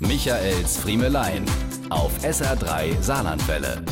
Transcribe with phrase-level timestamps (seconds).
[0.00, 1.44] Michaels Friemelein
[1.90, 3.82] auf SR3 Saarlandwelle.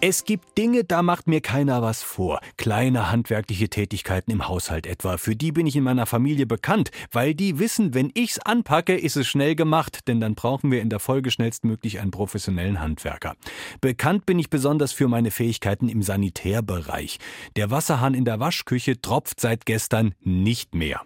[0.00, 2.38] Es gibt Dinge, da macht mir keiner was vor.
[2.56, 5.18] Kleine handwerkliche Tätigkeiten im Haushalt etwa.
[5.18, 9.16] Für die bin ich in meiner Familie bekannt, weil die wissen, wenn ich's anpacke, ist
[9.16, 13.34] es schnell gemacht, denn dann brauchen wir in der Folge schnellstmöglich einen professionellen Handwerker.
[13.80, 17.18] Bekannt bin ich besonders für meine Fähigkeiten im Sanitärbereich.
[17.56, 21.00] Der Wasserhahn in der Waschküche tropft seit gestern nicht mehr.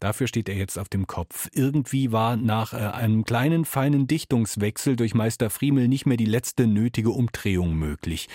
[0.00, 1.48] Dafür steht er jetzt auf dem Kopf.
[1.52, 6.66] Irgendwie war nach äh, einem kleinen, feinen Dichtungswechsel durch Meister Friemel nicht mehr die letzte
[6.66, 8.28] nötige Umdrehung möglich.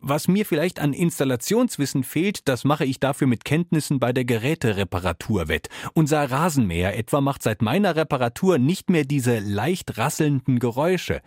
[0.00, 5.48] Was mir vielleicht an Installationswissen fehlt, das mache ich dafür mit Kenntnissen bei der Gerätereparatur
[5.48, 5.68] wett.
[5.94, 11.22] Unser Rasenmäher etwa macht seit meiner Reparatur nicht mehr diese leicht rasselnden Geräusche.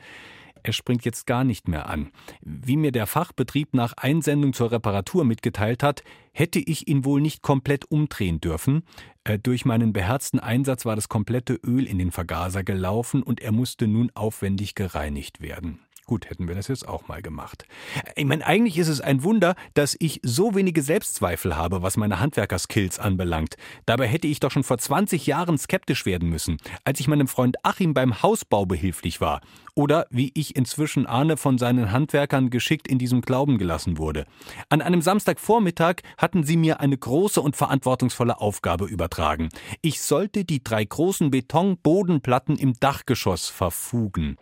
[0.63, 2.11] Er springt jetzt gar nicht mehr an.
[2.41, 7.41] Wie mir der Fachbetrieb nach Einsendung zur Reparatur mitgeteilt hat, hätte ich ihn wohl nicht
[7.41, 8.83] komplett umdrehen dürfen.
[9.23, 13.51] Äh, durch meinen beherzten Einsatz war das komplette Öl in den Vergaser gelaufen und er
[13.51, 15.79] musste nun aufwendig gereinigt werden.
[16.09, 17.67] Gut, hätten wir das jetzt auch mal gemacht.
[18.15, 22.19] Ich meine, eigentlich ist es ein Wunder, dass ich so wenige Selbstzweifel habe, was meine
[22.19, 23.57] Handwerkerskills anbelangt.
[23.85, 27.63] Dabei hätte ich doch schon vor 20 Jahren skeptisch werden müssen, als ich meinem Freund
[27.63, 29.41] Achim beim Hausbau behilflich war.
[29.79, 34.25] Oder wie ich inzwischen ahne, von seinen Handwerkern geschickt in diesem Glauben gelassen wurde.
[34.67, 39.47] An einem Samstagvormittag hatten sie mir eine große und verantwortungsvolle Aufgabe übertragen.
[39.81, 44.35] Ich sollte die drei großen Betonbodenplatten im Dachgeschoss verfugen.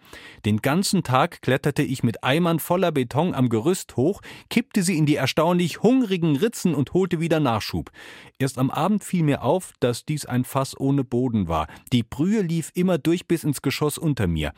[0.43, 5.05] Den ganzen Tag kletterte ich mit Eimern voller Beton am Gerüst hoch, kippte sie in
[5.05, 7.91] die erstaunlich hungrigen Ritzen und holte wieder Nachschub.
[8.39, 11.67] Erst am Abend fiel mir auf, dass dies ein Fass ohne Boden war.
[11.93, 14.51] Die Brühe lief immer durch bis ins Geschoss unter mir.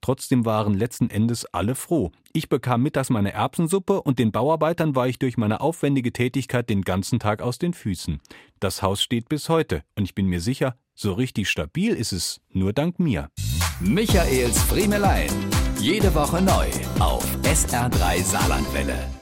[0.00, 2.12] Trotzdem waren letzten Endes alle froh.
[2.32, 6.82] Ich bekam mittags meine Erbsensuppe und den Bauarbeitern war ich durch meine aufwendige Tätigkeit den
[6.82, 8.20] ganzen Tag aus den Füßen.
[8.60, 12.40] Das Haus steht bis heute und ich bin mir sicher, so richtig stabil ist es
[12.50, 13.30] nur dank mir.
[13.80, 15.30] Michaels Friemelein.
[15.78, 16.66] Jede Woche neu
[16.98, 19.17] auf SR3 Saarlandwelle.